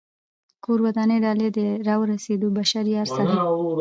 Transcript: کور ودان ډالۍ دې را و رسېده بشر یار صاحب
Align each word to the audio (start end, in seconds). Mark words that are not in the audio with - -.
کور 0.63 0.79
ودان 0.85 1.09
ډالۍ 1.23 1.49
دې 1.57 1.67
را 1.87 1.95
و 1.99 2.01
رسېده 2.11 2.47
بشر 2.57 2.83
یار 2.93 3.07
صاحب 3.15 3.37